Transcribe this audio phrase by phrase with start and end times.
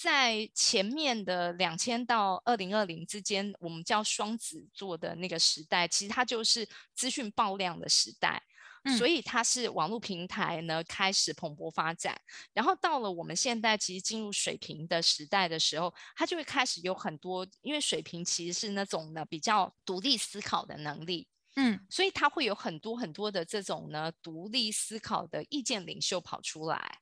[0.00, 8.42] 在前面的两千到二零二零之间，我们叫双子座的那个时代，其实它就是资讯爆量的时代。
[8.96, 12.18] 所以它是网络平台呢开始蓬勃发展，
[12.54, 21.26] 然后到了我们现在其实进入水平的时代的时候，它就会开始有很多，因为水平其实是那种呢比较独立思考的能力，
[21.56, 27.00] 嗯，所以它会有很多很多的这种呢独立思考的意见领袖跑出来。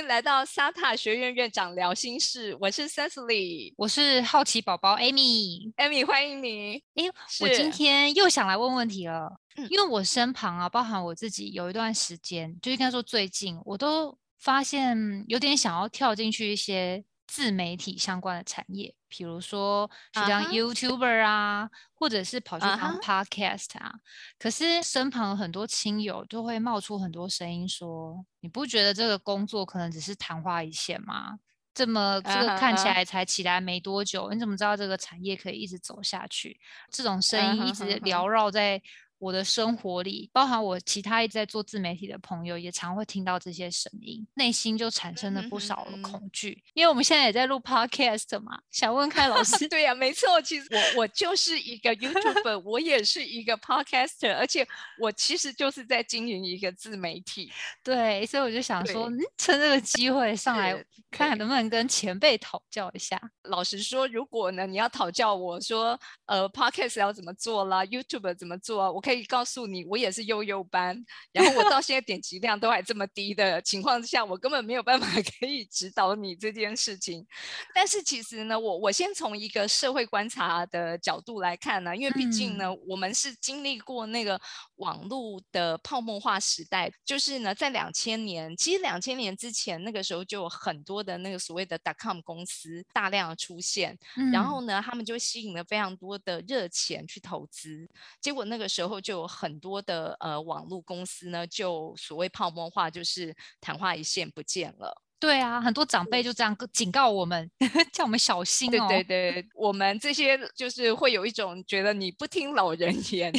[0.00, 6.82] 迎来到沙塔学院院长聊心事，我是 Cecily，我是好奇宝宝 Amy，Amy 欢迎你。
[6.94, 7.04] 哎，
[7.40, 9.30] 我今天又想来问问题了，
[9.68, 14.96] 因为我身旁啊，包含我自己，有一段时间，就应该说最近，我都发现
[15.28, 17.04] 有点想要跳进去一些。
[17.30, 23.94] 自媒体相关的产业，比如说像 YouTuber 啊，或者是跑去当 Podcast 啊。
[24.36, 31.38] 可是身旁很多亲友就会冒出很多声音说：“你不觉得这个工作可能只是昙花一现吗？
[31.72, 36.58] 这么这个看起来才起来没多久，你怎么知道这个产业可以一直走下去？”
[36.90, 38.82] 这种声音一直缭绕在。
[39.20, 46.62] 我的生活里，包含我其他一直在做自媒体的朋友，也常会听到这些声音，内心就产生了不少的恐惧。
[46.72, 49.68] 因为我们现在也在录 podcast 嘛，想问看老师。
[49.68, 54.66] 对呀，没错，其实我我就是一个 YouTuber，我也是一个 podcaster，而且
[54.98, 57.52] 我其实就是在经营一个自媒体。
[57.84, 60.72] 对，所以我就想说，趁这个机会上来
[61.10, 63.20] 看看能不能跟前辈讨教一下。
[63.44, 69.20] 老实说，如果呢你要讨教我说，呃，podcast 要怎么做啦 y o u t u b e 怎么做啊，我可以。
[69.30, 75.06] 告诉你，我也是悠悠班，然后我到现在点击量都还这么低的情况之下，我根本没有办法
[75.38, 77.24] 可以指导你这件事情。
[77.72, 84.40] 但是其实呢，我我先从一个社会观察的角度来看呢，因为毕竟呢，我们是经历过那个
[84.76, 93.96] 网络的泡沫化时代，就是呢，在两千年，其实两千年之前那个时候就有很多的那个所谓的 dotcom 公司大量的出现，
[94.32, 97.88] 然后呢，他们就吸引了非常多的热钱去投资，
[98.20, 98.99] 结果那个时候。
[99.00, 105.02] 就有很多的呃网络公司呢，就所谓泡沫化，就是昙花一现不见了。
[105.18, 107.50] 对啊，很多长辈就这样警告我们，
[107.92, 108.88] 叫我们小心哦。
[108.88, 113.30] 对对对，我们这些就是会有一种觉得你不听老人言。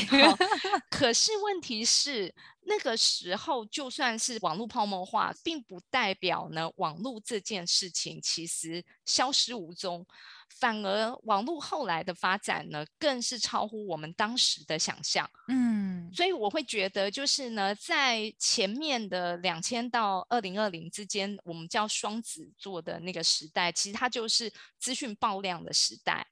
[0.91, 2.31] 可是问题是，
[2.71, 10.05] 那个时候就算是网络泡沫化，并不代表呢网络这件事情其实消失无踪。
[10.59, 15.29] 反而网络后来的发展呢，更是超乎我们当时的想象。
[15.47, 26.25] 嗯，所以我会觉得，就是呢，在前面的两千到二零二零之间，我们叫双子座的那个时代，其实它就是资讯爆量的时代。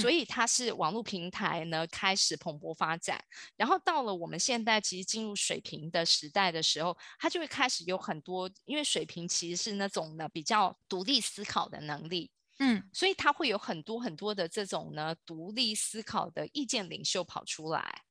[0.00, 3.18] 所以它是网络平台呢开始蓬勃发展，
[3.56, 12.30] 然后到了我们现在其实进入水平的时代的时候，它就会开始有很多，因为水平其实是那种呢比较独立思考的能力。
[12.58, 18.02] 嗯，所以他会有很多很多的这种呢独立思考的意见领袖跑出来。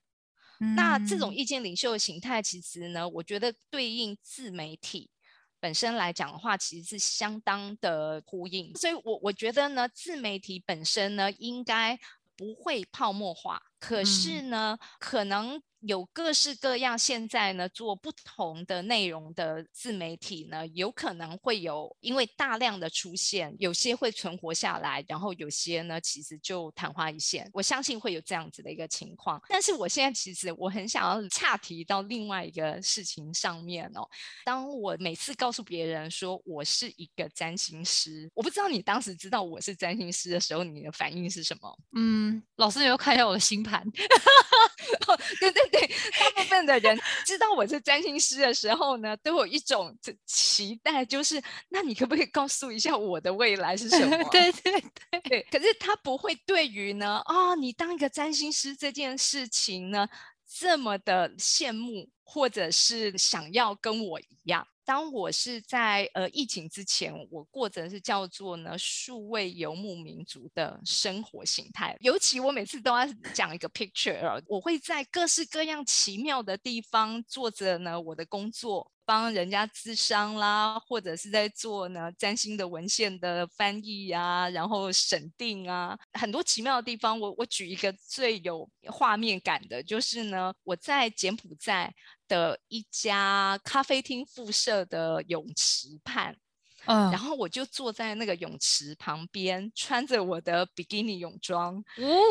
[0.75, 5.09] 那这种意见领袖的形态，其实呢，我觉得对应自媒体
[5.59, 8.75] 本身来讲的话，其实是相当的呼应。
[8.75, 11.99] 所以我我觉得呢，自媒体本身呢，应该
[12.35, 13.61] 不会泡沫化。
[13.79, 15.61] 可是呢，可能。
[15.81, 27.49] 有各式各样，现在呢做不同的内容的自媒体呢，有可能会有因为大量的出现，有些会存活下来，然后有些呢其实就昙花一现。
[27.53, 29.41] 我相信会有这样子的一个情况。
[29.47, 34.07] 但是我现在其实我很想要岔题到另外一个事情上面哦。
[34.43, 41.79] 当我每次告诉别人说我是一个占星师，我不知道你当时知道我是占星师的时候，你的反应是什么？
[41.95, 43.85] 嗯，老师，你又看一下我的星盘。
[46.69, 54.17] 的人知道我是占星师的时候呢，都有一种期待，就是那你可不可以告诉一下我的未来是什么？
[54.31, 54.83] 对对
[55.23, 55.47] 对。
[55.51, 60.07] 可是他不会对于呢，啊，你当一个占星师这件事情呢，
[60.47, 64.67] 这么的羡慕，或者是想要跟我一样。
[64.85, 71.95] 当我是在呃疫情之前，我过着是叫做呢数位游牧民族的生活形态。
[72.01, 78.91] 尤其我每次都要讲一个 picture，我会在各式各样奇妙的地方做着呢我的工作。
[79.05, 87.19] 帮人家咨商啦，或者是在做呢占星的文献的翻译啊，然后审定啊，很多奇妙的地方。
[87.19, 91.91] 我我举一个最有画面感的，就是呢，我在柬埔寨
[92.29, 96.37] 的一家咖啡厅附设的泳池畔。
[96.85, 101.83] 嗯，然后我就坐在那个泳池旁边，穿着我的比基尼泳装，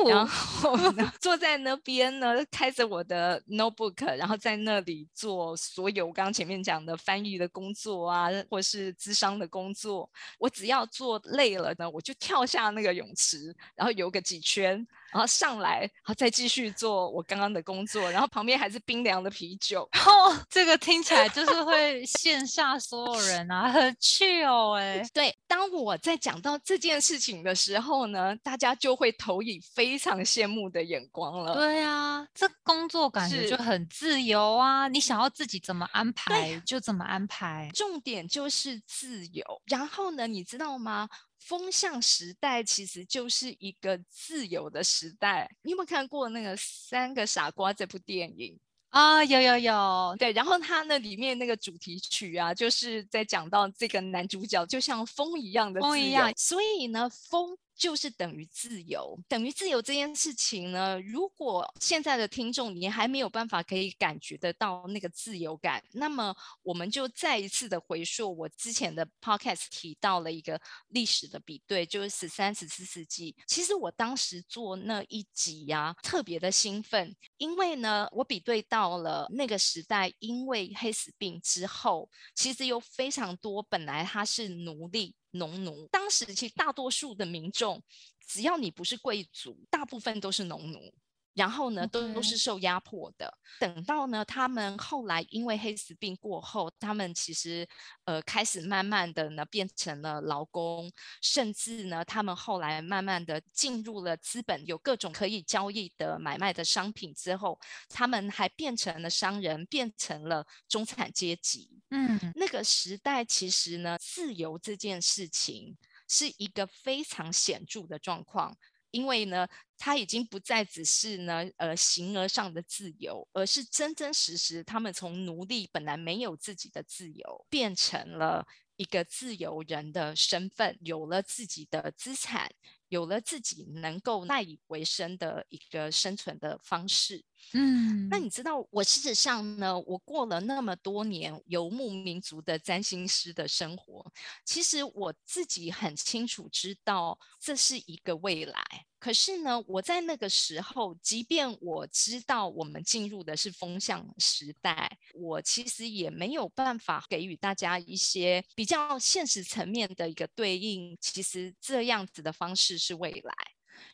[0.09, 10.11] 然后呢 坐在那边呢，开着我的 notebook，然后在那里做所有我刚刚前面讲的翻译的工作啊，或是智商的工作。
[10.39, 14.85] 我只要做累了呢，我就跳下那个泳池，然后游个几圈。
[15.12, 19.82] 然后上来，然后再继续做我刚刚的工作，然后旁边还是冰凉的啤酒。
[20.06, 25.02] 哦，这个听起来就是会羡煞所有人啊，很 chill，哎。
[25.14, 31.55] 对，当我在讲到这件事情的时候呢，大家就会投以非常羡慕的眼光了。
[31.55, 39.43] 对啊，这工作感觉就很自由啊，你想要自己怎么安排就怎么安排，重点就是自由。
[39.65, 41.09] 然后呢，你知道吗？
[41.39, 45.49] 风向时代其实就是一个自由的时代。
[45.62, 48.59] 你有没有看过那个《三个傻瓜》这部电影
[48.90, 49.25] 啊？
[49.25, 50.32] 有有有，对。
[50.32, 57.56] 然后它那里面那个主题曲啊，就是在讲到这个男主角就像风一样的风一样，所以呢，风。
[57.78, 61.00] 就是等于自由，等于自由这件事情呢。
[61.00, 73.36] 如果现在的听众你还没有办法可以感觉得到那个自由感，那么我们就再一次的回溯我之前的 podcast 提到了一个历史的比对，就是十三、十四世纪。
[73.46, 85.14] 其实我当时做那一集呀，特别的兴奋，因为呢，我比对到了那个时代，因为黑死病之后，其实有非常多本来他是奴隶。
[85.32, 87.82] 农奴，当时其实大多数的民众，
[88.26, 90.94] 只要你不是贵族，大部分都是农奴。
[91.38, 93.32] 然后呢，都都是受压迫的。
[93.61, 97.67] 等到呢，他们后来因为黑死病过后，他们其实
[98.06, 100.90] 呃开始慢慢的呢变成了劳工，
[101.23, 107.56] 甚至呢，他们后来慢慢的进入了资本，有各种可以交易的买卖的商品之后，
[107.88, 111.70] 他们还变成了商人，变成了中产阶级。
[111.90, 115.76] 嗯，那个时代其实呢，自由这件事情
[116.08, 118.56] 是一个非常显著的状况。
[118.90, 119.46] 因为呢，
[119.76, 128.46] 他已经不再只是呢，呃，形而上的自由，而是真真实实，他们从奴隶本来没有自己的自由，变成了
[128.76, 132.50] 一个自由人的身份，有了自己的资产，
[132.88, 137.25] 有了自己能够赖以为生的一个生存的方式。
[137.55, 144.05] 嗯，那你知道，我事实上呢，我过了那么多年游牧民族的占星师的生活，
[144.44, 148.62] 其实我自己很清楚知道这是一个未来。
[148.99, 160.99] 可是呢，我在那个时候，即便我知道我们进入的是风向时代，我其实也没有办法给予大家一些比较现实层面的一个对应。
[161.00, 163.32] 其实这样子的方式是未来。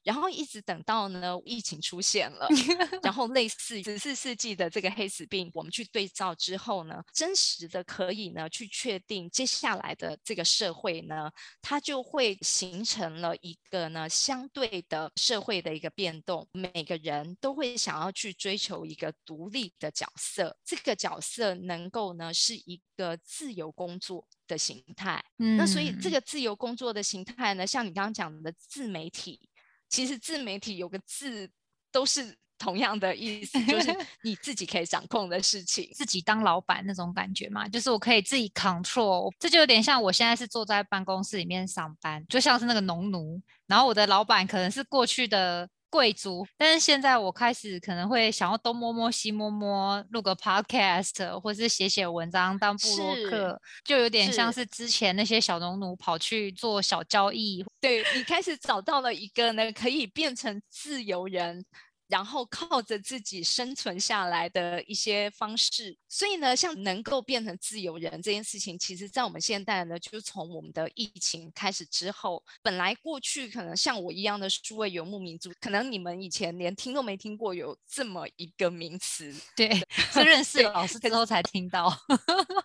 [0.02, 2.48] 然后一直等到呢，疫情出现了，
[3.02, 11.30] 然后类似十四世纪的这个黑死病，我们去对照之后呢，真实的可以呢去确定接下来的这个社会呢，
[11.62, 25.24] 它就会形成了一个呢相对的社会的一个变动，每个人都会想要去追求一个独立的角色，这个角色能够呢是一个自由工作的形态。
[25.38, 29.48] 嗯那所以这个自由工作的形态呢，像你刚刚讲的自媒体。
[29.88, 31.50] 其实自媒体有个字
[31.92, 45.68] 都是同样的意思，就是 你自己可以掌控的事情，自己当老板那种感觉嘛，就是我可以自己 control，这就有点像我现在是坐在办公室里面上班，就像是那个农奴，然后我的老板可能是过去的。
[45.94, 57.64] 贵族，但是现在我开始可能会想要东摸摸西摸摸，录个 podcast，或是写写文章当布洛克，就有点像是之前那些小农奴跑去做小交易。
[57.80, 61.64] 对你开始找到了一个呢，可以变成自由人。
[62.08, 79.70] 然后靠着自己生存下来的一些方式，所以呢，像能够变成自由人这件事情，其实在我们现代呢，就从我们的疫情开始之后，本来过去可能像我一样的数位游牧民族，可能你们以前连听都没听过有这么一个名词，对，
[80.12, 81.90] 是认识老师之后才听到，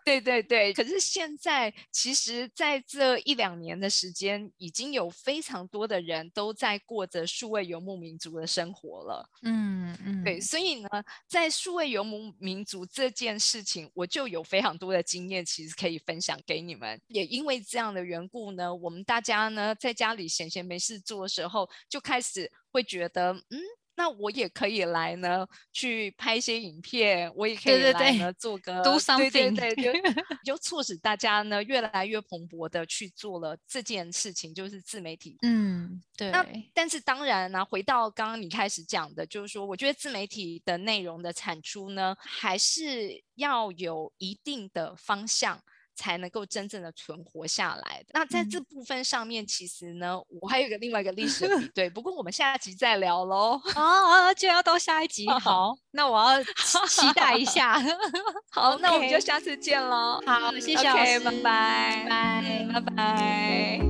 [0.06, 0.74] 对对对。
[0.74, 9.29] 可是现在，其实在这一两年的时间，已经有非常多的人都在过着数位游牧民族的生活了。
[9.44, 10.89] 嗯嗯，对，所以呢，
[11.27, 17.00] 在数位游牧民族这件事情，我就有非常多的经验，其实可以分享给你们。
[17.08, 23.60] 也因为这样的缘故呢，我们大家呢，在家里闲闲没事做的时候，就开始会觉得，嗯。
[24.00, 30.01] 那我也可以来呢，去拍一些影片，我也可以来呢，做个 do something，对 对对，
[30.46, 35.36] 就促使大家呢越来越蓬勃的去做了这件事情，就是自媒体。
[35.41, 36.32] 嗯，对。
[36.32, 45.62] 那但是当然呢，回到刚刚你开始讲的，就是说，我觉得自媒体的内容的产出呢，还是要有一定的方向。
[46.00, 48.01] 才能够真正的存活下来。
[48.13, 53.60] 那在这部分上面，其实呢，我还有一个另外一个历史比 对，不过我们下一集再聊喽。
[53.75, 56.41] 啊，就要到下一集， 好，那我要
[56.88, 57.77] 期待一下。
[58.50, 60.22] 好，那我们就下次见喽。
[60.25, 63.82] 好，谢谢，拜拜，拜拜拜。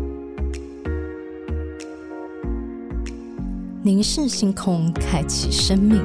[3.83, 6.03] 凝视星空，开启生命。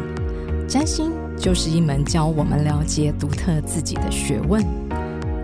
[0.68, 4.62] 占星就是一门教我们了解独特自己的学问。